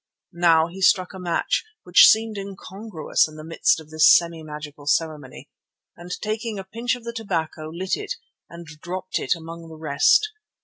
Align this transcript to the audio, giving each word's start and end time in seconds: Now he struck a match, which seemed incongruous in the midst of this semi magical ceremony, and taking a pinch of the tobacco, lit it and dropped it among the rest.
Now 0.33 0.65
he 0.65 0.81
struck 0.81 1.13
a 1.13 1.19
match, 1.19 1.63
which 1.83 2.07
seemed 2.07 2.35
incongruous 2.35 3.27
in 3.27 3.35
the 3.35 3.43
midst 3.43 3.79
of 3.79 3.91
this 3.91 4.09
semi 4.11 4.41
magical 4.41 4.87
ceremony, 4.87 5.47
and 5.95 6.09
taking 6.23 6.57
a 6.57 6.63
pinch 6.63 6.95
of 6.95 7.03
the 7.03 7.13
tobacco, 7.13 7.69
lit 7.69 7.95
it 7.95 8.15
and 8.49 8.65
dropped 8.65 9.19
it 9.19 9.35
among 9.35 9.67
the 9.69 9.75
rest. 9.77 10.29